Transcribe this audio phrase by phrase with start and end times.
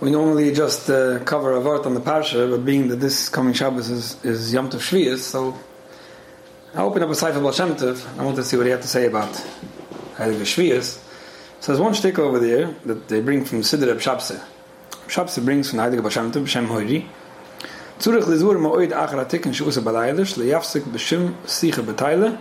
[0.00, 3.54] we normally just uh, cover a word on the parsha, but being that this coming
[3.54, 5.56] Shabbos is, is Yom Tov Shvius, so
[6.74, 8.06] I open up a Sefer Baal Shem Tov.
[8.18, 9.32] I want to see what he had to say about
[10.16, 11.02] Heilige Shvius.
[11.60, 15.44] So there's one stick over there that they bring from Siddur Reb Shabse.
[15.44, 17.06] Brings from Heilige Baal Shem Tov, Shem Hoiri.
[17.98, 21.32] Zurich lezur ma'oid leyafsik b'shim
[21.86, 22.38] b'tayle,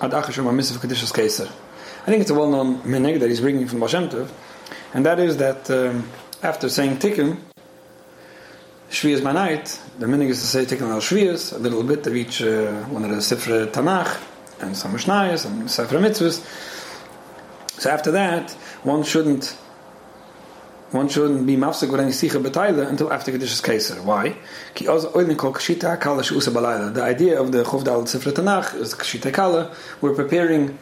[0.00, 1.50] ad keser.
[2.02, 4.30] I think it's a well-known minig that he's bringing from Baal Shem Tov,
[4.94, 6.08] and that is that um,
[6.42, 7.38] after saying tikkun,
[8.90, 12.14] Shviyas by night, the minig is to say tikkun al Shviyas, a little bit of
[12.14, 14.20] each uh, one of the Sifre Tanakh,
[14.60, 16.44] and some Mishnayos, and Sefer Mitzvahs.
[17.80, 18.50] So after that,
[18.82, 19.56] one shouldn't
[20.90, 24.04] one shouldn't be mafsik with any sicha betaila until after Kedushas Keser.
[24.04, 24.36] Why?
[24.74, 26.92] Ki oz oilin kol kashita kala shusa balayla.
[26.92, 29.74] The idea of the Chov Dal Sifre Tanakh is kashita kala.
[30.02, 30.78] We're preparing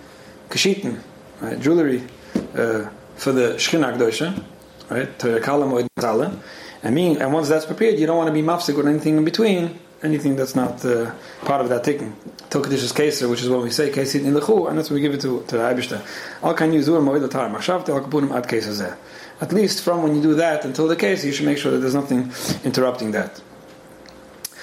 [0.48, 1.00] kashitin,
[1.40, 2.02] right, jewelry,
[2.34, 4.42] uh, for the Shechina Kedosha,
[4.90, 5.18] right?
[5.20, 6.38] To kala moed tala.
[6.82, 10.36] And once that's prepared, you don't want to be mafsik with anything in between, anything
[10.36, 12.16] that's not uh, part of that taking.
[12.48, 14.94] Till Kedushas Keser, which is what we say, Kesit in the Chu, and that's what
[14.94, 16.02] we give it to, the Eibishter.
[16.42, 18.96] Al kan yuzur machshavte al kapunim ad Keser
[19.40, 21.78] At least from when you do that until the case, you should make sure that
[21.78, 22.32] there's nothing
[22.64, 23.42] interrupting that.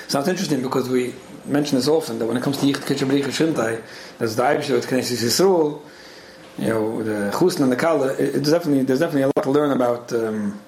[0.07, 1.13] So it's interesting because we
[1.45, 3.81] mention this often that when it comes to Yichd Kitchabrich Shimtai,
[4.17, 5.81] that's the Eibishter with Knesset Yisroel,
[6.57, 9.71] you know, the Chusn and the Kala, it's definitely, there's definitely a lot to learn
[9.71, 10.59] about um,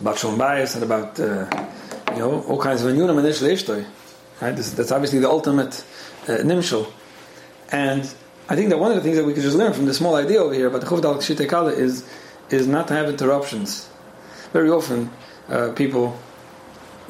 [0.00, 1.48] about Shalom Bayis and about, uh,
[2.12, 3.86] you know, all kinds of Anyunim and Ishtoi.
[4.40, 4.54] Right?
[4.54, 5.84] This, that's obviously the ultimate
[6.28, 6.86] uh.
[7.70, 8.14] And
[8.48, 10.14] I think that one of the things that we could just learn from the small
[10.14, 12.08] idea over here about the Chuv Dal Kshite Kala is,
[12.48, 13.88] is not to have interruptions.
[14.52, 15.10] Very often,
[15.48, 16.18] uh, people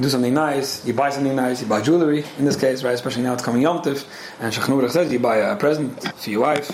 [0.00, 2.94] do something nice, you buy something nice, you buy jewelry, in this case, right?
[2.94, 4.04] Especially now it's coming Yom Tiv,
[4.40, 6.70] and Shachnurach says you buy a present for your wife.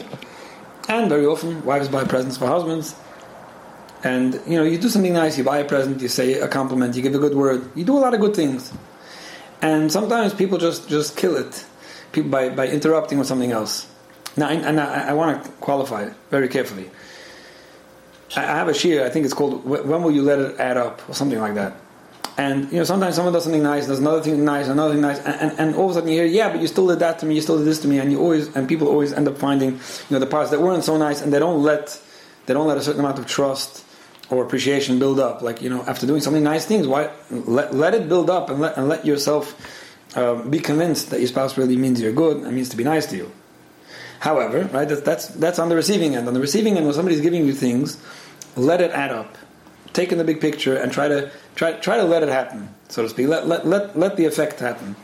[0.89, 2.95] And very often, wives buy presents for husbands.
[4.03, 6.95] And, you know, you do something nice, you buy a present, you say a compliment,
[6.95, 8.71] you give a good word, you do a lot of good things.
[9.63, 11.65] And sometimes people just, just kill it
[12.15, 13.87] people by, by interrupting with something else.
[14.37, 16.91] Now, and I, I want to qualify very carefully.
[18.37, 21.09] I have a shear, I think it's called When Will You Let It Add Up,
[21.09, 21.77] or something like that.
[22.37, 25.19] And you know, sometimes someone does something nice, does another thing nice, another thing nice,
[25.21, 27.21] and, and, and all of a sudden you hear, yeah, but you still did that
[27.21, 29.29] to me, you still did this to me, and you always and people always end
[29.29, 29.81] up finding, you
[30.11, 32.01] know, the parts that weren't so nice, and they don't let
[32.47, 33.85] they don't let a certain amount of trust
[34.31, 35.43] or appreciation build up.
[35.43, 38.61] Like you know, after doing something nice things, why let, let it build up and
[38.61, 39.55] let and let yourself
[40.17, 43.07] um, be convinced that your spouse really means you're good and means to be nice
[43.07, 43.31] to you.
[44.21, 46.27] However, right, that's, that's that's on the receiving end.
[46.27, 47.99] On the receiving end, when somebody's giving you things,
[48.57, 49.37] let it add up.
[49.95, 53.03] Take in the big picture and try to try try to let it happen, so
[53.03, 53.29] to speak.
[53.29, 54.97] Let let let, let the effect happen.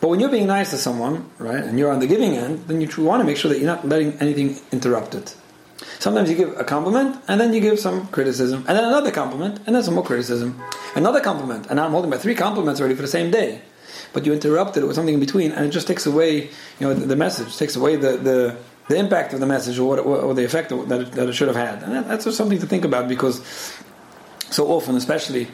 [0.00, 2.80] But when you're being nice to someone, right, and you're on the giving end, then
[2.80, 5.36] you want to make sure that you're not letting anything interrupt it.
[5.98, 9.60] Sometimes you give a compliment and then you give some criticism, and then another compliment,
[9.66, 10.62] and then some more criticism,
[10.94, 13.62] another compliment, and now I'm holding my three compliments already for the same day.
[14.12, 16.94] But you interrupted it with something in between, and it just takes away, you know,
[16.94, 18.56] the, the message, takes away the, the,
[18.88, 21.48] the impact of the message or, what, or the effect that it, that it should
[21.48, 21.82] have had.
[21.82, 23.40] And that, that's just something to think about because
[24.50, 25.48] so often, especially,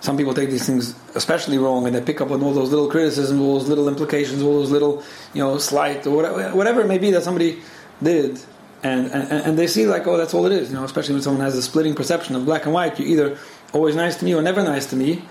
[0.00, 2.90] some people take these things especially wrong and they pick up on all those little
[2.90, 6.88] criticisms, all those little implications, all those little, you know, slight or whatever, whatever it
[6.88, 7.60] may be that somebody
[8.02, 8.40] did
[8.82, 10.70] and, and, and they see like, oh, that's all it is.
[10.70, 12.98] You know, especially when someone has a splitting perception of black and white.
[12.98, 13.38] You're either
[13.72, 15.22] always nice to me or never nice to me.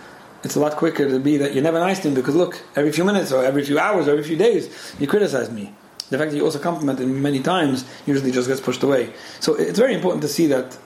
[0.43, 2.91] It's a lot quicker to be that you're never nice to me because look, every
[2.91, 5.73] few minutes or every few hours or every few days, you criticize me.
[6.09, 9.13] The fact that you also compliment me many times usually just gets pushed away.
[9.39, 10.77] So it's very important to see that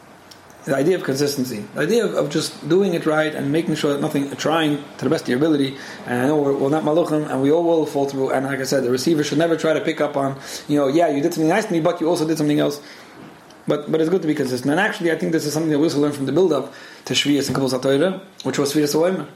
[0.65, 3.93] the idea of consistency, the idea of, of, just doing it right and making sure
[3.93, 5.77] that nothing, trying to the best of your ability.
[6.07, 8.31] And I know we're, we're not maluchim, and we all will fall through.
[8.31, 10.87] And like I said, the receiver should never try to pick up on, you know,
[10.87, 12.81] yeah, you did something nice to me, but you also did something else.
[13.67, 14.71] But but it's good to be consistent.
[14.71, 16.73] And actually, I think this is something that we also learned from the build-up
[17.05, 19.27] to Shviyas and Kabbalah Satoira, which was Shviyas Oimer.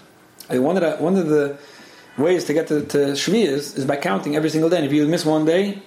[0.61, 1.57] One of the one of the
[2.17, 4.77] ways to get to, to Shviyas is by counting every single day.
[4.77, 5.81] And if you miss one day,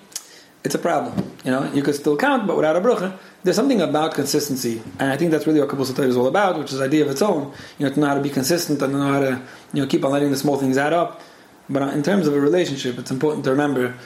[0.65, 1.33] it's a problem.
[1.45, 3.19] You know, you could still count, but without a bracha.
[3.43, 6.59] There's something about consistency, and I think that's really what Kabbalah Satayr is all about,
[6.59, 7.53] which is idea of its own.
[7.79, 9.43] You know, to know how to be consistent and know how to,
[9.73, 11.21] you know, keep on letting the small things add up.
[11.69, 13.97] But in terms of a relationship, it's important to remember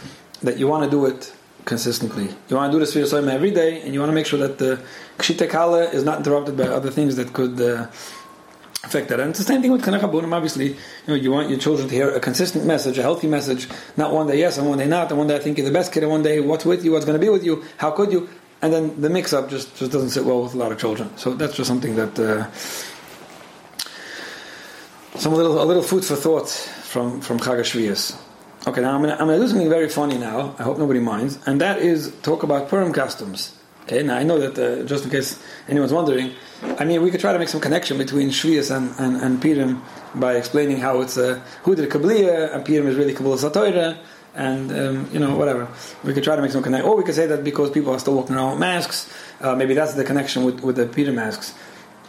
[0.43, 1.33] that you want to do it
[1.67, 2.29] consistently.
[2.49, 4.59] You want to do the Sfir every day, and you want to make sure that
[4.59, 4.81] the
[5.19, 7.89] Kshita Kala is not interrupted by other things that could uh,
[8.87, 9.21] affect that.
[9.21, 10.03] And it's the same thing with Kanach
[10.33, 10.69] obviously.
[10.69, 10.77] You
[11.09, 14.27] know, you want your children to hear a consistent message, a healthy message, not one
[14.27, 16.03] day yes and one day not, and one day I think you're the best kid,
[16.03, 18.29] and one day what's with you, what's going to be with you, how could you?
[18.63, 21.15] And then the mix up just, just doesn't sit well with a lot of children.
[21.19, 22.19] So that's just something that.
[22.19, 22.51] Uh,
[25.19, 28.21] some little, a little food for thought from, from Chag
[28.67, 30.55] Okay, now I'm going to do something very funny now.
[30.59, 31.39] I hope nobody minds.
[31.47, 33.56] And that is talk about Purim customs.
[33.87, 36.33] Okay, now I know that uh, just in case anyone's wondering,
[36.77, 39.81] I mean, we could try to make some connection between Shvius and, and, and Purim
[40.13, 43.97] by explaining how it's Hudr Kabliya and Purim is really Kabbalah Satoira,
[44.35, 45.69] and um, you know, whatever.
[46.03, 46.91] We could try to make some connection.
[46.91, 49.09] Or we could say that because people are still walking around with masks,
[49.41, 51.55] uh, maybe that's the connection with, with the Purim masks.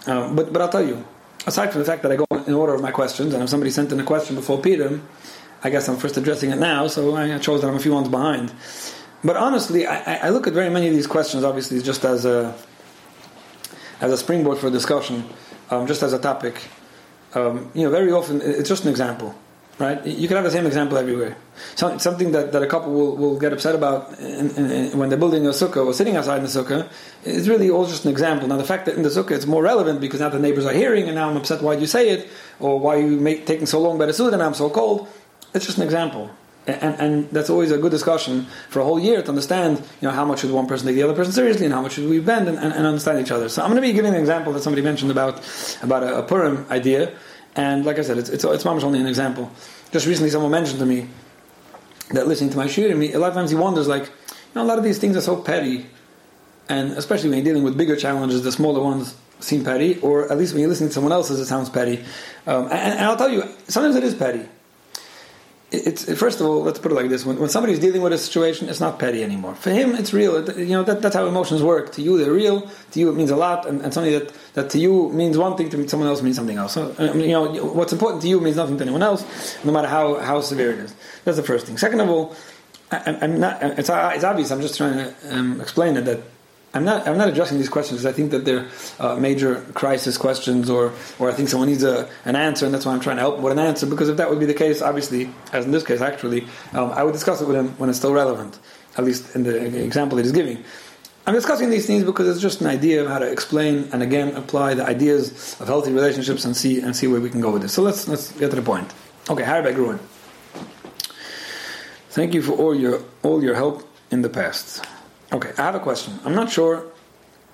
[0.08, 1.06] Uh, but, but I'll tell you,
[1.46, 3.70] aside from the fact that I go in order of my questions, and if somebody
[3.70, 5.08] sent in a question before Purim,
[5.64, 8.10] I guess I'm first addressing it now, so I chose that I'm a few months
[8.10, 8.52] behind.
[9.24, 12.56] But honestly, I, I, look at very many of these questions, obviously, just as a
[14.00, 15.28] as a springboard for discussion,
[15.72, 16.62] um, just as a topic.
[17.34, 19.34] Um, you know, very often it's just an example,
[19.80, 20.06] right?
[20.06, 21.36] You can have the same example everywhere.
[21.74, 25.10] So, something that, that a couple will, will get upset about in, in, in, when
[25.10, 26.88] they're building a sukkah or sitting outside in the sukkah
[27.24, 28.48] is really all just an example.
[28.48, 30.74] Now, the fact that in the sukkah it's more relevant because now the neighbors are
[30.74, 32.30] hearing, and now I'm upset why you say it,
[32.60, 35.08] or why you make taking so long by the suit and I'm so cold.
[35.56, 36.30] It's just an example
[36.68, 40.12] and, and that's always a good discussion for a whole year to understand, you know,
[40.12, 42.20] how much should one person take the other person seriously, and how much should we
[42.20, 43.50] bend and, and, and understand each other.
[43.50, 45.42] So I'm going to be giving an example that somebody mentioned about
[45.82, 47.14] about a, a Purim idea,
[47.56, 49.50] and like I said, it's it's, it's almost only an example.
[49.92, 51.08] Just recently, someone mentioned to me
[52.12, 54.68] that listening to my shiurim, a lot of times he wonders, like, you know, a
[54.68, 55.86] lot of these things are so petty,
[56.68, 60.38] and especially when you're dealing with bigger challenges, the smaller ones seem petty, or at
[60.38, 62.04] least when you're listening to someone else's, it sounds petty.
[62.46, 64.48] Um, and, and I'll tell you, sometimes it is petty
[65.70, 68.18] it's first of all, let's put it like this: when, when somebody's dealing with a
[68.18, 69.54] situation, it's not petty anymore.
[69.56, 70.50] For him, it's real.
[70.58, 71.92] You know that, that's how emotions work.
[71.94, 72.70] To you, they're real.
[72.92, 75.58] To you, it means a lot, and, and something that, that to you means one
[75.58, 76.74] thing, to someone else means something else.
[76.74, 79.26] So, you know, what's important to you means nothing to anyone else,
[79.66, 80.96] no matter how, how severe it is.
[81.26, 81.78] That's the first thing.
[81.78, 82.36] Second of all,
[82.90, 83.62] I, am not.
[83.62, 84.52] It's, it's obvious.
[84.52, 86.22] I'm just trying to um, explain it that
[86.74, 87.08] I'm not.
[87.08, 88.68] I'm not addressing these questions because I think that they're
[89.00, 92.86] uh, major crisis questions, or or I think someone needs a, an answer, and that's
[92.86, 93.86] why I'm trying to help with an answer.
[93.86, 97.04] Because if that would be the case, obviously, as in this case, actually, um, I
[97.04, 98.60] would discuss it with him when it's still relevant,
[98.98, 100.64] at least in the example that he's giving.
[101.26, 104.34] I'm discussing these things because it's just an idea of how to explain and again
[104.38, 107.64] apply the ideas of healthy relationships and see and see where we can go with
[107.64, 107.74] this.
[107.74, 108.94] So let's let's get to the point.
[109.30, 110.00] Okay, Harry Gruen.
[112.12, 114.86] Thank you for all your all your help in the past.
[115.32, 116.20] Okay, I have a question.
[116.24, 116.86] I'm not sure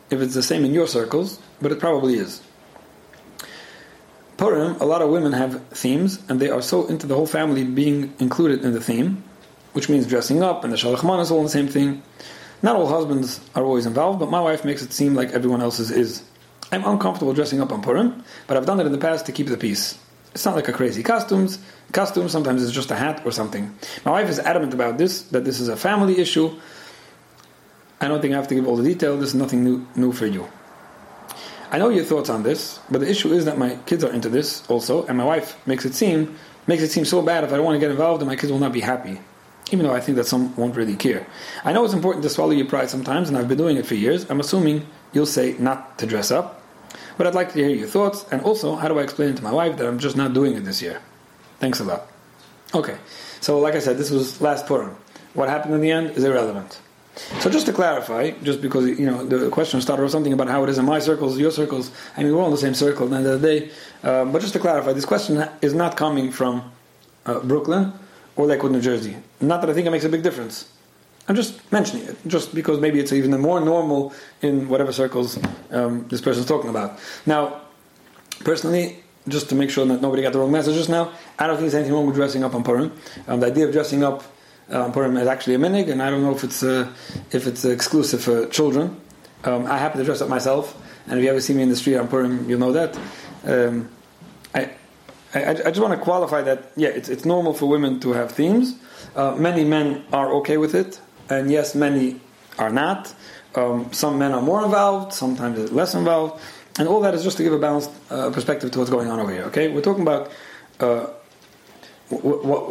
[0.10, 2.42] if it's the same in your circles, but it probably is.
[4.38, 7.64] Purim, a lot of women have themes, and they are so into the whole family
[7.64, 9.24] being included in the theme,
[9.74, 12.04] which means dressing up, and the shalachman is all the same thing.
[12.62, 15.92] Not all husbands are always involved, but my wife makes it seem like everyone else's
[15.92, 16.24] is.
[16.72, 19.48] I'm uncomfortable dressing up on Purim, but I've done it in the past to keep
[19.48, 19.98] the peace.
[20.34, 21.60] It's not like a crazy costumes.
[21.92, 23.76] Costume sometimes is just a hat or something.
[24.06, 26.56] My wife is adamant about this, that this is a family issue,
[28.04, 29.18] I don't think I have to give all the detail.
[29.18, 30.48] This is nothing new, new for you.
[31.72, 34.30] I know your thoughts on this, but the issue is that my kids are into
[34.30, 37.56] this also, and my wife makes it seem makes it seem so bad if I
[37.56, 39.20] don't want to get involved, and my kids will not be happy.
[39.72, 41.26] Even though I think that some won't really care.
[41.66, 43.96] I know it's important to swallow your pride sometimes, and I've been doing it for
[43.96, 44.30] years.
[44.30, 46.62] I'm assuming you'll say not to dress up,
[47.18, 49.52] but I'd like to hear your thoughts, and also how do I explain to my
[49.52, 51.02] wife that I'm just not doing it this year?
[51.60, 52.08] Thanks a lot.
[52.74, 52.98] Okay,
[53.40, 54.96] so like I said, this was last Purim.
[55.34, 56.80] What happened in the end is irrelevant.
[57.40, 60.64] So just to clarify, just because you know the question started with something about how
[60.64, 61.92] it is in my circles, your circles.
[62.18, 63.70] I mean, we're all in the same circle at the end of the day.
[64.04, 66.72] Um, but just to clarify, this question is not coming from
[67.26, 67.94] uh, Brooklyn
[68.36, 69.16] or Lakewood, New Jersey.
[69.40, 70.72] Not that I think it makes a big difference.
[71.28, 75.40] I'm just mentioning it, just because maybe it's even more normal in whatever circles
[75.72, 77.00] um, this person's talking about.
[77.26, 77.62] Now,
[78.40, 81.56] personally, just to make sure that nobody got the wrong message just now, I don't
[81.56, 82.92] think there's anything wrong with dressing up on Purim.
[83.28, 84.24] Um, the idea of dressing up
[84.70, 86.92] um, Purim is actually a minig, and I don't know if it's uh,
[87.32, 89.00] if it's exclusive for children.
[89.44, 90.76] Um, I happen to dress up myself,
[91.08, 92.98] and if you ever see me in the street on Purim, you'll know that.
[93.46, 93.90] Um,
[94.56, 94.72] I,
[95.34, 96.72] I, I, just want to qualify that.
[96.78, 98.76] Yeah, it's it's normal for women to have themes.
[99.16, 102.22] Uh, many men are okay with it, and yes, many
[102.58, 103.14] are not.
[103.56, 106.42] Um, some men are more involved, sometimes less involved,
[106.80, 109.20] and all that is just to give a balanced uh, perspective to what's going on
[109.20, 109.44] over here.
[109.44, 110.32] Okay, we're talking about
[110.80, 111.08] uh,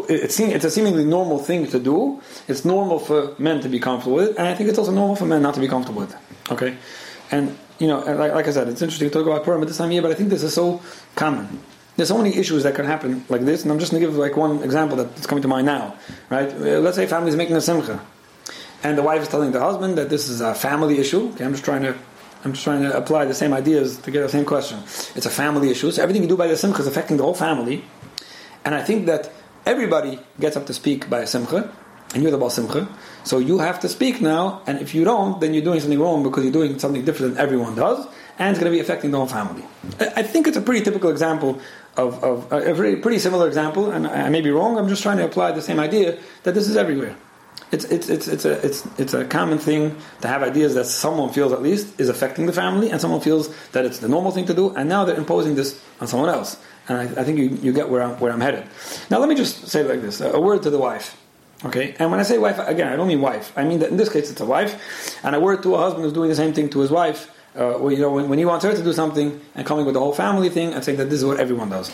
[0.08, 2.20] it's, it's a seemingly normal thing to do.
[2.48, 5.16] It's normal for men to be comfortable with it, and I think it's also normal
[5.16, 6.52] for men not to be comfortable with it.
[6.52, 6.76] Okay,
[7.30, 9.78] and you know, like, like I said, it's interesting to talk about Purim at this
[9.78, 10.80] time of year, but I think this is so
[11.16, 11.60] common.
[11.96, 14.16] There's so many issues that can happen like this, and I'm just going to give
[14.16, 15.96] like one example that's coming to mind now.
[16.30, 16.48] Right?
[16.48, 18.00] Uh, let's say family is making a simcha,
[18.82, 21.30] and the wife is telling the husband that this is a family issue.
[21.30, 21.96] Okay, I'm just trying to
[22.44, 24.78] I'm just trying to apply the same ideas to get the same question.
[25.14, 27.34] It's a family issue, so everything you do by the simcha is affecting the whole
[27.34, 27.84] family.
[28.64, 29.30] And I think that
[29.66, 31.70] everybody gets up to speak by a simcha,
[32.14, 32.88] and you're the Baal Simcha,
[33.24, 36.22] so you have to speak now, and if you don't, then you're doing something wrong
[36.22, 38.06] because you're doing something different than everyone does,
[38.38, 39.64] and it's going to be affecting the whole family.
[40.00, 41.60] I think it's a pretty typical example
[41.96, 45.18] of, of a very, pretty similar example, and I may be wrong, I'm just trying
[45.18, 47.16] to apply the same idea that this is everywhere.
[47.72, 51.32] It's, it's, it's, it's, a, it's, it's a common thing to have ideas that someone
[51.32, 54.44] feels at least is affecting the family, and someone feels that it's the normal thing
[54.46, 56.58] to do, and now they're imposing this on someone else.
[56.88, 58.64] And I, I think you, you get where I'm, where I'm headed.
[59.10, 61.16] Now, let me just say like this a word to the wife.
[61.64, 63.52] Okay, and when I say wife, again, I don't mean wife.
[63.56, 66.04] I mean that in this case, it's a wife, and a word to a husband
[66.04, 67.30] who's doing the same thing to his wife.
[67.56, 70.00] Uh, you know, when, when he wants her to do something and coming with the
[70.00, 71.90] whole family thing, and saying that this is what everyone does.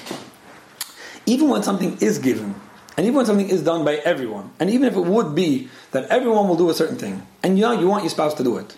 [1.26, 2.54] Even when something is given,
[2.99, 6.07] and even when something is done by everyone, and even if it would be that
[6.11, 8.59] everyone will do a certain thing, and you know you want your spouse to do
[8.59, 8.76] it,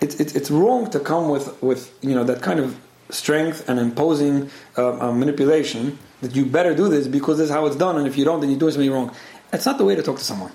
[0.00, 2.78] it's, it's, it's wrong to come with, with you know that kind of
[3.10, 7.74] strength and imposing uh, manipulation that you better do this because this is how it's
[7.74, 9.12] done, and if you don't, then you're doing something wrong.
[9.50, 10.52] That's not the way to talk to someone.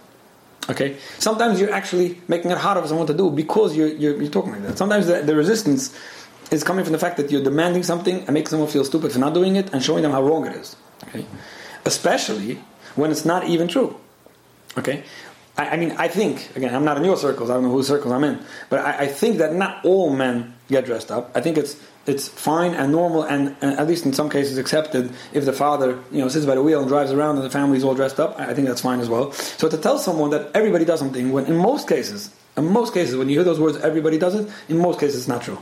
[0.70, 0.96] Okay?
[1.20, 4.54] Sometimes you're actually making it harder for someone to do because you're, you're, you're talking
[4.54, 4.78] like that.
[4.78, 5.94] Sometimes the, the, resistance
[6.52, 9.20] is coming from the fact that you're demanding something and making someone feel stupid for
[9.20, 10.78] not doing it and showing them how wrong it is.
[11.10, 11.26] Okay?
[11.86, 12.60] Especially
[12.96, 13.96] when it's not even true.
[14.78, 15.04] Okay?
[15.58, 17.88] I, I mean, I think, again, I'm not in your circles, I don't know whose
[17.88, 21.32] circles I'm in, but I, I think that not all men get dressed up.
[21.36, 25.10] I think it's it's fine and normal and, and, at least in some cases accepted
[25.32, 27.82] if the father you know sits by the wheel and drives around and the family's
[27.82, 30.84] all dressed up i think that's fine as well so to tell someone that everybody
[30.84, 34.18] does something when in most cases in most cases when you hear those words everybody
[34.18, 35.58] does it in most cases it's not true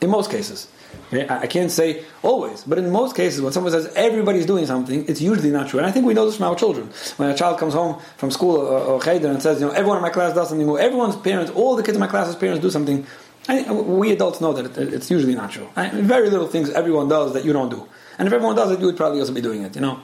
[0.00, 0.68] in most cases?
[1.12, 5.20] I, can't say always but in most cases when someone says everybody's doing something it's
[5.20, 7.58] usually not true and i think we know this from our children when a child
[7.58, 10.34] comes home from school or, or cheder and says you know everyone in my class
[10.34, 13.06] does something or everyone's parents all the kids in my class's parents do something
[13.48, 15.68] I, we adults know that it, it's usually not true.
[15.76, 17.86] I, very little things everyone does that you don't do.
[18.18, 20.00] And if everyone does it, you would probably also be doing it, you know.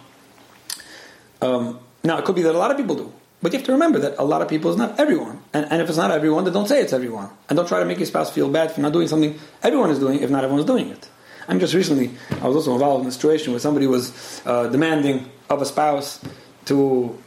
[1.41, 3.13] Um, now, it could be that a lot of people do.
[3.43, 5.43] But you have to remember that a lot of people is not everyone.
[5.53, 7.29] And, and if it's not everyone, then don't say it's everyone.
[7.49, 9.99] And don't try to make your spouse feel bad for not doing something everyone is
[9.99, 11.09] doing if not everyone's doing it.
[11.49, 15.29] I'm just recently, I was also involved in a situation where somebody was uh, demanding
[15.51, 16.21] of a spouse
[16.67, 17.19] to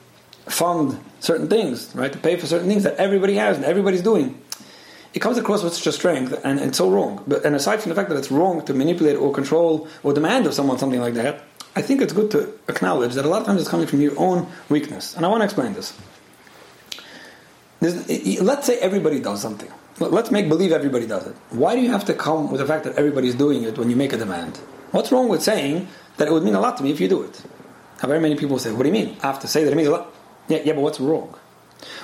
[0.45, 2.13] fund certain things, right?
[2.13, 4.41] To pay for certain things that everybody has and everybody's doing
[5.15, 7.23] it comes across with such a strength and it's so wrong.
[7.25, 10.45] But and aside from the fact that it's wrong to manipulate or control or demand
[10.45, 11.41] of someone something like that,
[11.75, 14.17] I think it's good to acknowledge that a lot of times it's coming from your
[14.17, 15.15] own weakness.
[15.15, 15.93] And I want to explain this.
[17.81, 19.71] Let's say everybody does something.
[19.99, 21.35] Let's make believe everybody does it.
[21.51, 23.95] Why do you have to come with the fact that everybody's doing it when you
[23.95, 24.57] make a demand?
[24.91, 27.21] What's wrong with saying that it would mean a lot to me if you do
[27.23, 27.41] it?
[28.01, 29.75] Now, very many people say, "What do you mean?" I have to say that it
[29.75, 30.13] means a lot.
[30.47, 31.33] Yeah, yeah, but what's wrong?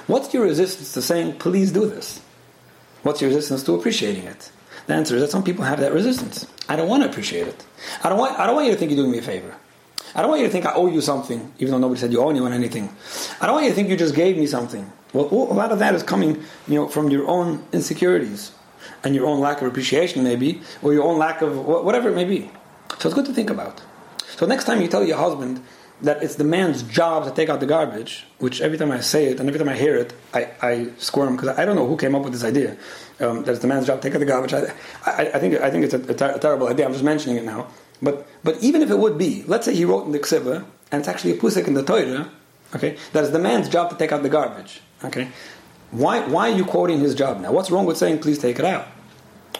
[0.07, 2.21] What's your resistance to saying, "Please do this"?
[3.03, 4.51] What's your resistance to appreciating it?
[4.87, 6.45] The answer is that some people have that resistance.
[6.69, 7.63] I don't want to appreciate it.
[8.03, 9.55] I don't want, I don't want you to think you're doing me a favor.
[10.15, 12.21] I don't want you to think I owe you something, even though nobody said you
[12.21, 12.93] owe anyone anything.
[13.39, 14.91] I don't want you to think you just gave me something.
[15.13, 18.51] Well, a lot of that is coming, you know, from your own insecurities
[19.03, 22.25] and your own lack of appreciation, maybe, or your own lack of whatever it may
[22.25, 22.49] be.
[22.99, 23.81] So it's good to think about.
[24.37, 25.61] So next time you tell your husband
[26.01, 29.25] that it's the man's job to take out the garbage, which every time I say
[29.25, 31.97] it and every time I hear it, I, I squirm because I don't know who
[31.97, 32.77] came up with this idea.
[33.19, 34.53] Um, that it's the man's job to take out the garbage.
[34.53, 34.73] I,
[35.05, 36.85] I, I think I think it's a, a, ter- a, terrible idea.
[36.85, 37.67] I'm just mentioning it now.
[38.01, 40.99] But but even if it would be, let's say he wrote in the ksiva, and
[40.99, 42.29] it's actually a pusik in the Torah,
[42.75, 44.81] okay, that is the man's job to take out the garbage.
[45.03, 45.29] Okay,
[45.91, 47.51] why why are you quoting his job now?
[47.51, 48.87] What's wrong with saying please take it out?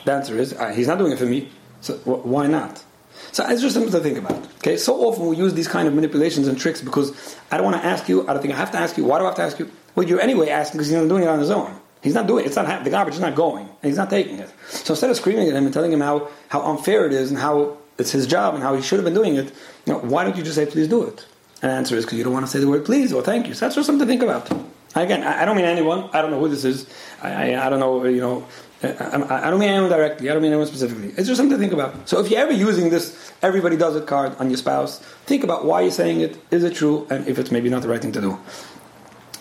[0.05, 1.49] The answer is uh, he's not doing it for me,
[1.81, 2.83] so wh- why not?
[3.31, 4.43] So it's just something to think about.
[4.55, 7.81] Okay, so often we use these kind of manipulations and tricks because I don't want
[7.81, 8.27] to ask you.
[8.27, 9.05] I don't think I have to ask you.
[9.05, 9.69] Why do I have to ask you?
[9.95, 11.79] Well, you're anyway asking because he's not doing it on his own.
[12.01, 12.47] He's not doing it.
[12.47, 14.51] It's not the garbage is not going, and he's not taking it.
[14.69, 17.39] So instead of screaming at him and telling him how how unfair it is and
[17.39, 19.45] how it's his job and how he should have been doing it,
[19.85, 21.25] you know, why don't you just say please do it?
[21.61, 23.47] And the answer is because you don't want to say the word please or thank
[23.47, 23.53] you.
[23.53, 24.51] So that's just something to think about.
[24.93, 26.09] Again, I don't mean anyone.
[26.11, 26.85] I don't know who this is.
[27.21, 28.03] I, I, I don't know.
[28.03, 28.47] You know,
[28.83, 30.29] I, I don't mean anyone directly.
[30.29, 31.09] I don't mean anyone specifically.
[31.09, 32.09] It's just something to think about.
[32.09, 35.63] So if you're ever using this "everybody does it" card on your spouse, think about
[35.63, 36.37] why you're saying it.
[36.51, 37.07] Is it true?
[37.09, 38.37] And if it's maybe not the right thing to do.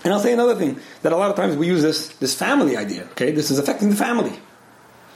[0.04, 2.76] And I'll say another thing that a lot of times we use this this family
[2.76, 3.04] idea.
[3.12, 4.38] Okay, this is affecting the family.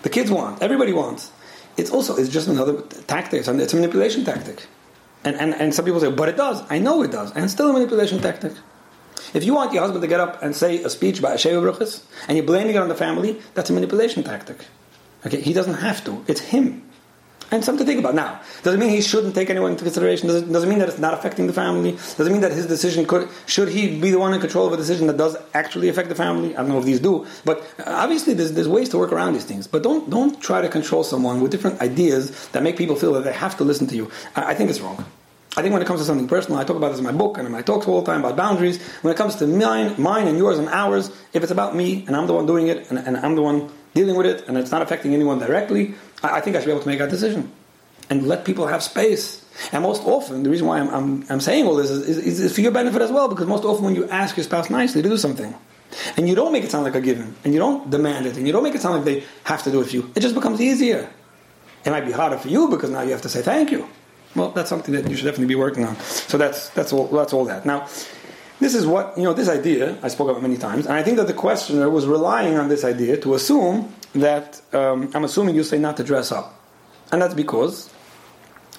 [0.03, 0.63] The kids want.
[0.63, 1.31] Everybody wants.
[1.77, 3.47] It's also it's just another tactic.
[3.47, 4.67] It's a manipulation tactic.
[5.25, 6.63] And, and, and some people say, but it does.
[6.71, 7.33] I know it does.
[7.33, 8.53] And it's still a manipulation tactic.
[9.33, 12.05] If you want your husband to get up and say a speech about Sheva Bruchas,
[12.29, 14.67] and you're blaming it on the family, that's a manipulation tactic.
[15.27, 16.25] Okay, he doesn't have to.
[16.29, 16.84] It's him.
[17.51, 18.15] And something to think about.
[18.15, 20.29] Now, does it mean he shouldn't take anyone into consideration?
[20.29, 21.93] Does it, does it mean that it's not affecting the family?
[21.93, 24.73] Does it mean that his decision could, should he be the one in control of
[24.73, 26.55] a decision that does actually affect the family?
[26.57, 29.45] I don't know if these do, but obviously there's, there's ways to work around these
[29.45, 29.67] things.
[29.67, 33.25] But don't, don't try to control someone with different ideas that make people feel that
[33.25, 34.11] they have to listen to you.
[34.35, 35.05] I, I think it's wrong.
[35.57, 37.39] I think when it comes to something personal, I talk about this in my book
[37.39, 38.83] and in my talks all the time about boundaries.
[39.03, 42.17] When it comes to mine, mine and yours and ours, if it's about me and
[42.17, 44.73] I'm the one doing it and, and I'm the one dealing with it and it's
[44.73, 45.95] not affecting anyone directly,
[46.33, 47.53] I, think I should be able to make that decision
[48.11, 49.45] and let people have space.
[49.73, 52.55] And most often, the reason why I'm, I'm, I'm saying all this is, is, is,
[52.55, 55.09] for your benefit as well, because most often when you ask your spouse nicely to
[55.09, 55.55] do something,
[56.17, 58.47] and you don't make it sound like a given, and you don't demand it, and
[58.47, 60.35] you don't make it sound like they have to do it for you, it just
[60.35, 61.09] becomes easier.
[61.85, 63.87] It might be harder for you because now you have to say thank you.
[64.35, 65.97] Well, that's something that you should definitely be working on.
[66.01, 67.65] So that's that's all that's all that.
[67.65, 67.87] Now,
[68.59, 69.33] this is what you know.
[69.33, 72.57] This idea I spoke about many times, and I think that the questioner was relying
[72.57, 76.61] on this idea to assume that um, I'm assuming you say not to dress up,
[77.13, 77.93] and that's because,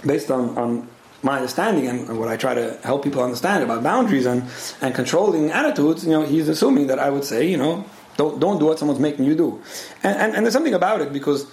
[0.05, 0.87] based on, on
[1.21, 4.43] my understanding and what I try to help people understand about boundaries and,
[4.81, 7.83] and controlling attitudes, you know, he's assuming that I would say, you know,
[8.15, 9.61] don't, don't do what someone's making you do.
[10.03, 11.47] And, and, and there's something about it because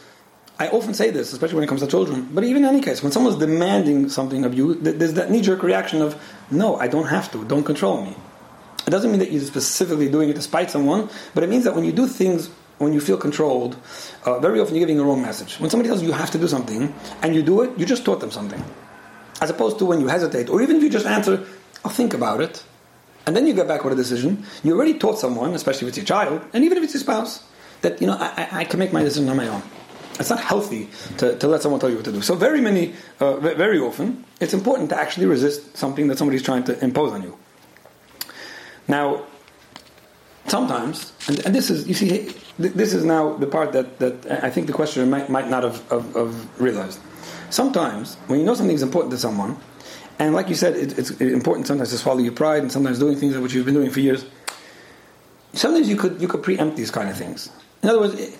[0.58, 3.02] I often say this, especially when it comes to children, but even in any case,
[3.02, 6.20] when someone's demanding something of you, there's that knee jerk reaction of,
[6.50, 8.14] no, I don't have to, don't control me.
[8.86, 11.74] It doesn't mean that you're specifically doing it to spite someone, but it means that
[11.74, 13.76] when you do things when you feel controlled,
[14.24, 15.58] uh, very often you're giving a wrong message.
[15.60, 18.04] When somebody tells you you have to do something and you do it, you just
[18.04, 18.62] taught them something.
[19.40, 21.44] As opposed to when you hesitate, or even if you just answer,
[21.84, 22.64] I'll think about it,
[23.26, 25.98] and then you get back with a decision, you already taught someone, especially if it's
[25.98, 27.44] your child, and even if it's your spouse,
[27.82, 29.62] that you know I, I can make my decision on my own.
[30.20, 32.20] It's not healthy to, to let someone tell you what to do.
[32.20, 36.64] So very many, uh, very often, it's important to actually resist something that somebody's trying
[36.64, 37.36] to impose on you.
[38.86, 39.24] Now,
[40.52, 42.08] sometimes, and, and this is you see,
[42.58, 45.78] this is now the part that, that I think the questioner might, might not have,
[45.88, 47.00] have, have realized.
[47.48, 49.56] Sometimes, when you know something is important to someone,
[50.18, 53.16] and like you said, it, it's important sometimes to swallow your pride and sometimes doing
[53.16, 54.26] things that which you've been doing for years.
[55.54, 57.48] Sometimes you could you could preempt these kind of things.
[57.82, 58.38] In other words, it,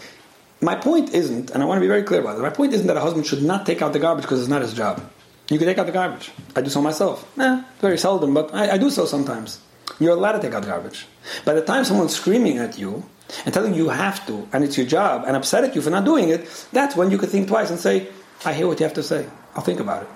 [0.61, 2.43] my point isn't, and I want to be very clear about it.
[2.43, 4.63] My point isn't that a husband should not take out the garbage because it's not
[4.63, 5.03] his job.
[5.51, 6.31] You can take out the garbage.
[6.55, 7.27] I do so myself.
[7.39, 9.61] Eh, very seldom, but I, I do so sometimes.
[9.99, 11.07] You're allowed to take out garbage.
[11.45, 13.05] By the time someone's screaming at you
[13.45, 15.91] and telling you you have to, and it's your job, and upset at you for
[15.91, 18.09] not doing it, that's when you could think twice and say,
[18.45, 19.29] I hear what you have to say.
[19.55, 20.09] I'll think about it.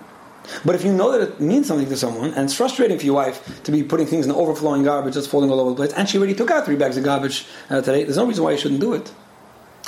[0.64, 3.14] But if you know that it means something to someone, and it's frustrating for your
[3.14, 6.08] wife to be putting things in overflowing garbage that's falling all over the place, and
[6.08, 8.58] she already took out three bags of garbage uh, today, there's no reason why you
[8.58, 9.12] shouldn't do it.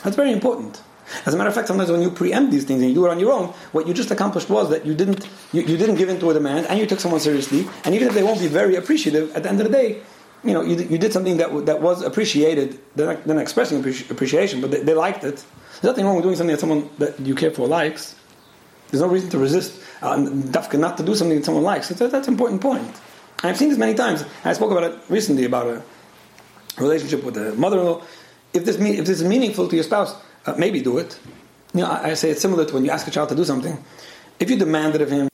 [0.03, 0.81] That's very important.
[1.27, 3.11] As a matter of fact, sometimes when you preempt these things and you do it
[3.11, 6.09] on your own, what you just accomplished was that you didn't you, you didn't give
[6.09, 7.67] in to a demand and you took someone seriously.
[7.85, 10.03] And even if they won't be very appreciative, at the end of the day,
[10.45, 12.79] you know, you, you did something that, that was appreciated.
[12.95, 15.45] They're not, they're not expressing appreciation, but they, they, liked it.
[15.81, 18.15] There's nothing wrong with doing something that someone that you care for likes.
[18.91, 21.89] There's no reason to resist uh, not to do something that someone likes.
[21.89, 22.87] That's, that's an important point.
[23.43, 24.25] And I've seen this many times.
[24.45, 25.83] I spoke about it recently about a
[26.79, 28.03] relationship with a mother-in-law.
[28.53, 30.17] If this, if this is meaningful to your spouse,
[30.49, 31.19] uh, maybe do it.
[31.75, 33.45] You know, I, I say it's similar to when you ask a child to do
[33.45, 33.83] something.
[34.41, 35.29] If you demand it of him,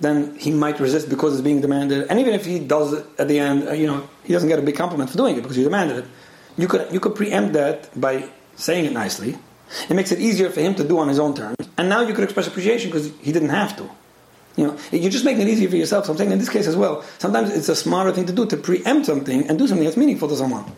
[0.00, 2.06] then he might resist because it's being demanded.
[2.08, 4.58] And even if he does it at the end, uh, you know, he doesn't get
[4.58, 6.04] a big compliment for doing it because you demanded it.
[6.56, 9.38] You could, you could preempt that by saying it nicely.
[9.88, 11.56] It makes it easier for him to do on his own terms.
[11.78, 13.88] And now you could express appreciation because he didn't have to.
[14.56, 16.04] You know, you're just making it easier for yourself.
[16.04, 18.44] So I'm saying in this case as well, sometimes it's a smarter thing to do
[18.46, 20.70] to preempt something and do something that's meaningful to someone.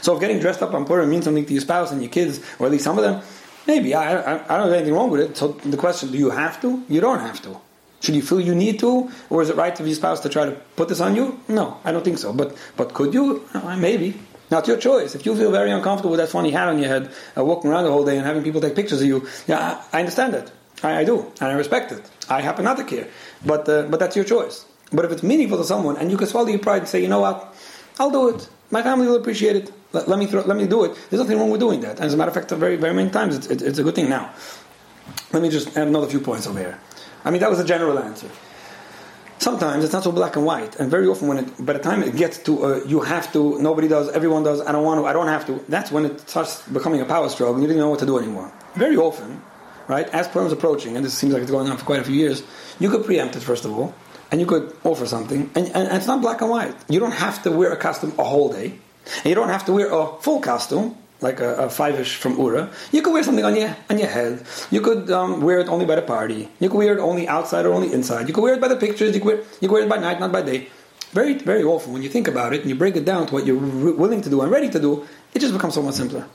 [0.00, 2.40] So if getting dressed up on Purim means something to your spouse and your kids,
[2.58, 3.22] or at least some of them,
[3.66, 3.94] maybe.
[3.94, 5.36] I, I, I don't have anything wrong with it.
[5.36, 6.82] So the question, do you have to?
[6.88, 7.60] You don't have to.
[8.00, 10.44] Should you feel you need to, or is it right of your spouse to try
[10.44, 11.40] to put this on you?
[11.46, 12.32] No, I don't think so.
[12.32, 13.48] But but could you?
[13.78, 14.14] Maybe.
[14.50, 15.14] Now it's your choice.
[15.14, 17.84] If you feel very uncomfortable with that funny hat on your head, uh, walking around
[17.84, 20.50] the whole day and having people take pictures of you, yeah, I, I understand that.
[20.82, 22.02] I, I, do, and I respect it.
[22.28, 23.06] I happen not to care,
[23.46, 24.66] but uh, but that's your choice.
[24.92, 27.08] But if it's meaningful to someone, and you can swallow your pride and say, you
[27.08, 27.54] know what,
[28.00, 28.48] I'll do it.
[28.72, 29.70] My family will appreciate it.
[29.92, 30.96] Let, let me throw, let me do it.
[31.10, 31.96] There's nothing wrong with doing that.
[31.96, 34.08] And as a matter of fact, very very many times it's, it's, a good thing.
[34.08, 34.32] Now,
[35.32, 36.80] let me just add another few points over here.
[37.22, 38.28] I mean, that was a general answer.
[39.38, 42.02] Sometimes it's not so black and white, and very often when it, by the time
[42.02, 45.06] it gets to uh, you have to, nobody does, everyone does, I don't want to,
[45.06, 45.60] I don't have to.
[45.68, 48.18] That's when it starts becoming a power struggle, and you don't know what to do
[48.18, 48.52] anymore.
[48.74, 49.42] Very often,
[49.88, 50.08] right?
[50.10, 52.42] As Purim's approaching, and this seems like it's going on for quite a few years,
[52.78, 53.92] you could preempt it first of all,
[54.32, 56.74] and you could offer something, and, and, and it's not black and white.
[56.88, 58.72] You don't have to wear a costume a whole day,
[59.18, 62.70] and you don't have to wear a full costume like a, a five-ish from Ura.
[62.90, 64.42] You could wear something on your on your head.
[64.70, 66.48] You could um, wear it only by the party.
[66.58, 68.26] You could wear it only outside or only inside.
[68.26, 69.14] You could wear it by the pictures.
[69.14, 70.68] You could wear, you could wear it by night, not by day.
[71.12, 73.44] Very very often, when you think about it and you break it down to what
[73.46, 73.60] you're
[74.02, 76.26] willing to do and ready to do, it just becomes so much simpler.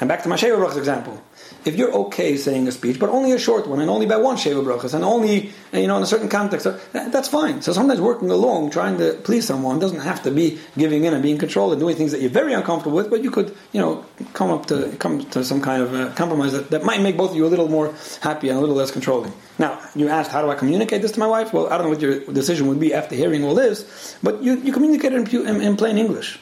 [0.00, 1.20] And back to my Sheva example
[1.64, 4.36] if you're okay saying a speech, but only a short one, and only by one
[4.36, 7.62] sheva brachas, and only you know in a certain context, that's fine.
[7.62, 11.22] So sometimes working along, trying to please someone, doesn't have to be giving in and
[11.22, 13.10] being controlled and doing things that you're very uncomfortable with.
[13.10, 14.04] But you could you know
[14.34, 17.30] come up to come to some kind of uh, compromise that, that might make both
[17.30, 19.32] of you a little more happy and a little less controlling.
[19.58, 21.52] Now you asked, how do I communicate this to my wife?
[21.52, 24.56] Well, I don't know what your decision would be after hearing all this, but you
[24.56, 26.38] you communicate it in, in, in plain English.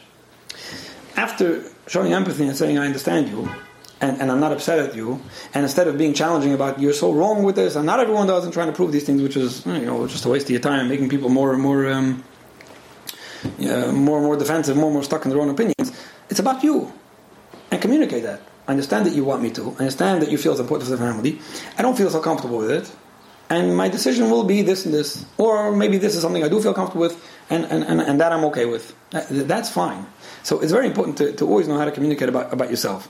[1.16, 3.48] After showing empathy and saying I understand you
[4.02, 5.22] and, and I'm not upset at you.
[5.54, 8.44] And instead of being challenging about you're so wrong with this, and not everyone does,
[8.44, 10.60] and trying to prove these things, which is you know just a waste of your
[10.60, 12.22] time, making people more and more um,
[13.44, 15.92] uh, more and more defensive, more and more stuck in their own opinions.
[16.28, 16.92] It's about you.
[17.70, 18.42] And communicate that.
[18.68, 19.74] I understand that you want me to.
[19.78, 21.40] I understand that you feel it's important for the family.
[21.78, 22.92] I don't feel so comfortable with it.
[23.48, 25.26] And my decision will be this and this.
[25.36, 28.32] Or maybe this is something I do feel comfortable with, and, and, and, and that
[28.32, 28.94] I'm okay with.
[29.10, 30.06] That, that's fine.
[30.42, 33.08] So it's very important to, to always know how to communicate about, about yourself.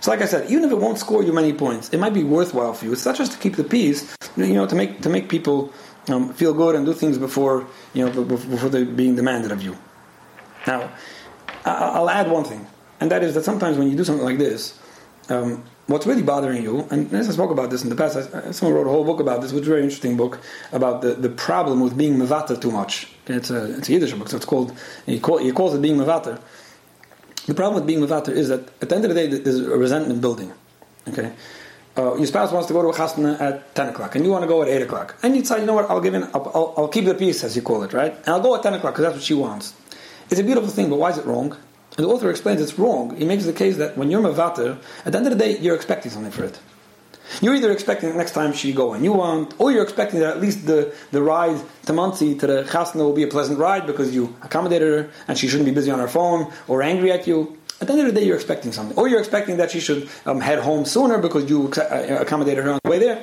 [0.00, 2.22] So, like I said, even if it won't score you many points, it might be
[2.22, 2.92] worthwhile for you.
[2.92, 5.72] It's not just to keep the peace, you know, to make to make people
[6.08, 9.76] um, feel good and do things before you know before they're being demanded of you.
[10.66, 10.90] Now,
[11.64, 12.66] I'll add one thing,
[13.00, 14.78] and that is that sometimes when you do something like this,
[15.28, 18.50] um, what's really bothering you, and as I spoke about this in the past, I,
[18.52, 20.40] someone wrote a whole book about this, which is a very interesting book
[20.72, 23.08] about the, the problem with being mevater too much.
[23.26, 25.96] It's a, it's a Yiddish book, so it's called, he, call, he calls it being
[25.96, 26.40] mevater.
[27.48, 29.78] The problem with being mevater is that at the end of the day, there's a
[29.78, 30.52] resentment building.
[31.08, 31.32] Okay?
[31.96, 34.42] Uh, your spouse wants to go to a chasna at 10 o'clock, and you want
[34.42, 35.16] to go at 8 o'clock.
[35.22, 37.42] And you decide, you know what, I'll give in, I'll, I'll, I'll keep the peace,
[37.44, 38.14] as you call it, right?
[38.14, 39.72] And I'll go at 10 o'clock because that's what she wants.
[40.28, 41.56] It's a beautiful thing, but why is it wrong?
[41.96, 43.16] And the author explains it's wrong.
[43.16, 45.74] He makes the case that when you're mevater, at the end of the day, you're
[45.74, 46.60] expecting something for it.
[47.40, 50.40] You're either expecting next time she go and you want, or you're expecting that at
[50.40, 54.14] least the, the ride to Monsey to the chasna will be a pleasant ride because
[54.14, 57.56] you accommodated her and she shouldn't be busy on her phone or angry at you.
[57.80, 58.96] At the end of the day, you're expecting something.
[58.98, 62.72] Or you're expecting that she should um, head home sooner because you uh, accommodated her
[62.72, 63.22] on the way there.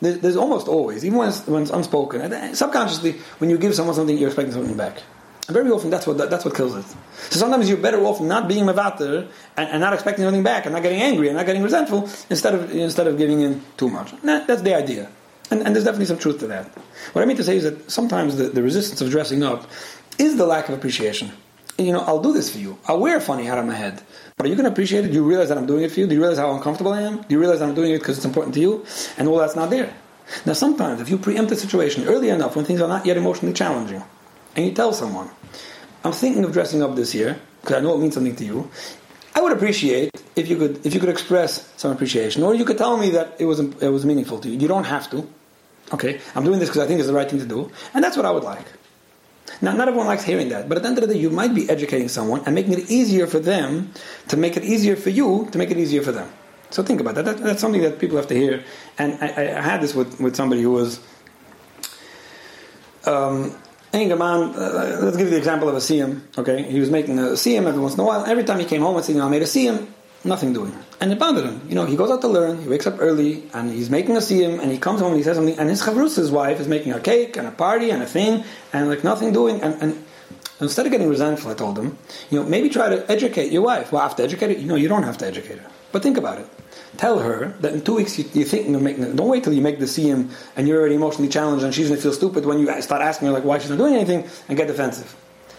[0.00, 4.18] There's almost always, even when it's, when it's unspoken, subconsciously, when you give someone something,
[4.18, 5.02] you're expecting something back.
[5.46, 6.84] And very often that's what that's what kills it.
[7.30, 10.74] So sometimes you're better off not being mevater and, and, not expecting anything back and
[10.74, 14.14] not getting angry and not getting resentful instead of instead of giving in too much.
[14.22, 15.10] That's the idea.
[15.50, 16.66] And, and, there's definitely some truth to that.
[17.12, 19.68] What I mean to say is that sometimes the, the resistance of dressing up
[20.18, 21.30] is the lack of appreciation.
[21.76, 22.78] And, you know, I'll do this for you.
[22.86, 24.00] I'll wear a funny hat on my head.
[24.36, 25.08] But are you going to appreciate it?
[25.08, 26.06] Do you realize that I'm doing it for you?
[26.06, 27.18] Do you realize how uncomfortable I am?
[27.18, 28.86] Do you realize I'm doing it because it's important to you?
[29.18, 29.92] And all that's not there.
[30.46, 33.52] Now, sometimes if you preempt the situation early enough when things are not yet emotionally
[33.52, 34.02] challenging,
[34.56, 35.30] and you tell someone,
[36.04, 38.70] I'm thinking of dressing up this year because I know it means something to you.
[39.34, 42.78] I would appreciate if you could if you could express some appreciation, or you could
[42.78, 44.58] tell me that it was it was meaningful to you.
[44.58, 45.28] You don't have to.
[45.92, 48.16] Okay, I'm doing this because I think it's the right thing to do, and that's
[48.16, 48.66] what I would like.
[49.60, 51.54] Now, not everyone likes hearing that, but at the end of the day, you might
[51.54, 53.92] be educating someone and making it easier for them
[54.28, 56.30] to make it easier for you to make it easier for them.
[56.70, 57.24] So think about that.
[57.24, 58.64] that that's something that people have to hear.
[58.98, 60.98] And I, I had this with, with somebody who was
[63.06, 63.54] um,
[63.94, 66.20] Engerman, uh, let's give you the example of a siyum.
[66.36, 68.24] Okay, he was making a siyum every once in a while.
[68.26, 69.86] Every time he came home and said, "You know, I made a siyum,"
[70.24, 71.60] nothing doing, and it bothered him.
[71.68, 72.60] You know, he goes out to learn.
[72.60, 75.22] He wakes up early and he's making a siyum, and he comes home and he
[75.22, 78.06] says something, and his chavrusa's wife is making a cake and a party and a
[78.06, 80.04] thing, and like nothing doing, and, and
[80.60, 81.96] instead of getting resentful, I told him,
[82.30, 83.92] you know, maybe try to educate your wife.
[83.92, 84.58] Well, to educate her.
[84.58, 86.48] You know, you don't have to educate her, but think about it
[86.96, 89.60] tell her that in two weeks you, you're thinking of making Don't wait till you
[89.60, 92.58] make the siyum and you're already emotionally challenged and she's going to feel stupid when
[92.58, 95.14] you start asking her like why she's not doing anything and get defensive.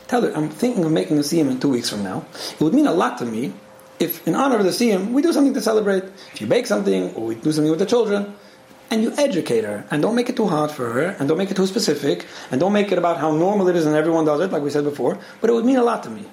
[0.08, 2.25] Tell her, I'm thinking of making a siyum in two weeks from now.
[2.54, 3.54] It would mean a lot to me
[3.99, 6.04] if, in honor of the siyum, we do something to celebrate.
[6.34, 8.36] If you bake something or we do something with the children,
[8.91, 11.49] and you educate her and don't make it too hard for her and don't make
[11.49, 14.39] it too specific and don't make it about how normal it is and everyone does
[14.41, 16.23] it like we said before but it would mean a lot to me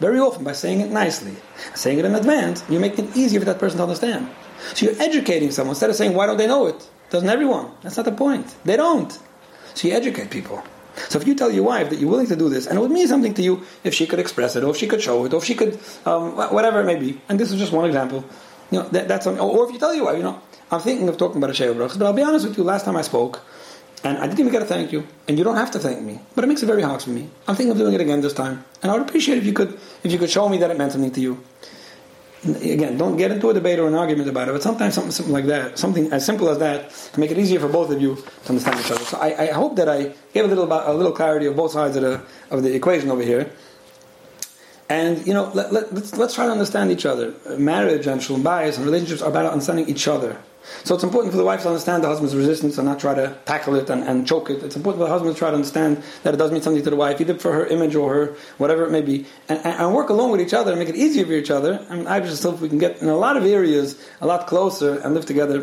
[0.00, 1.34] very often by saying it nicely
[1.74, 4.28] saying it in advance you make it easier for that person to understand
[4.72, 6.88] so you're educating someone instead of saying, why don't they know it?
[7.10, 7.70] Doesn't everyone?
[7.82, 8.54] That's not the point.
[8.64, 9.12] They don't.
[9.74, 10.62] So you educate people.
[11.08, 12.90] So if you tell your wife that you're willing to do this, and it would
[12.90, 15.34] mean something to you if she could express it, or if she could show it,
[15.34, 17.20] or if she could, um, whatever it may be.
[17.28, 18.24] And this is just one example.
[18.70, 21.18] You know, that, that's or if you tell your wife, you know, I'm thinking of
[21.18, 23.44] talking about a Sheva Brachas, but I'll be honest with you, last time I spoke,
[24.04, 26.20] and I didn't even get to thank you, and you don't have to thank me,
[26.34, 27.28] but it makes it very hard for me.
[27.48, 29.78] I'm thinking of doing it again this time, and I would appreciate if you could,
[30.02, 31.42] if you could show me that it meant something to you
[32.44, 35.32] again, don't get into a debate or an argument about it, but sometimes something, something
[35.32, 38.16] like that, something as simple as that, to make it easier for both of you
[38.16, 39.04] to understand each other.
[39.04, 41.96] So I, I hope that I gave a little a little clarity of both sides
[41.96, 43.50] of the of the equation over here.
[44.88, 47.34] And you know, let, let, let's, let's try to understand each other.
[47.58, 50.36] Marriage and shalom bayis and relationships are about understanding each other.
[50.84, 53.36] So it's important for the wife to understand the husband's resistance and not try to
[53.44, 54.62] tackle it and, and choke it.
[54.62, 56.90] It's important for the husband to try to understand that it does mean something to
[56.90, 59.94] the wife, either for her image or her whatever it may be, and, and, and
[59.94, 61.84] work along with each other and make it easier for each other.
[61.90, 64.98] Mean, I just hope we can get in a lot of areas a lot closer
[64.98, 65.60] and live together.